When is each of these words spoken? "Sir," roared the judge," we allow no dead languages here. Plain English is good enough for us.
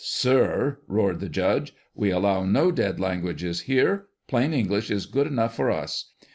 "Sir," 0.03 0.79
roared 0.87 1.19
the 1.19 1.29
judge," 1.29 1.75
we 1.93 2.09
allow 2.09 2.43
no 2.43 2.71
dead 2.71 2.99
languages 2.99 3.59
here. 3.69 4.07
Plain 4.27 4.51
English 4.51 4.89
is 4.89 5.05
good 5.05 5.27
enough 5.27 5.55
for 5.55 5.69
us. 5.69 6.13